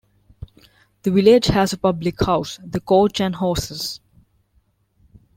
[1.03, 3.99] The village has a public house: "The Coach and Horses".